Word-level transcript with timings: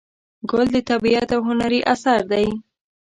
ګل 0.49 0.67
د 0.75 0.77
طبیعت 0.89 1.27
یو 1.33 1.41
هنري 1.47 1.81
اثر 1.93 2.19
دی. 2.31 2.47